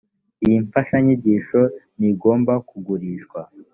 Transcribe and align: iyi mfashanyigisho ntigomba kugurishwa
iyi 0.43 0.57
mfashanyigisho 0.65 1.61
ntigomba 1.97 2.53
kugurishwa 2.67 3.39